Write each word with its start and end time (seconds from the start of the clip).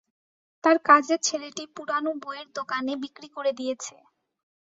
তাঁর 0.63 0.77
কাজের 0.87 1.19
ছেলেটি 1.23 1.63
পুরানো 1.75 2.11
বইয়ের 2.21 2.47
দোকানে 2.57 2.93
বিক্রি 3.03 3.27
করে 3.35 3.51
দিয়েছে। 3.59 3.95